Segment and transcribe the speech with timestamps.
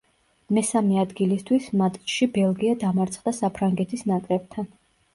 [0.57, 4.73] მესამე ადგილისთვის მატჩში ბელგია დამარცხდა საფრანგეთის ნაკრებთან.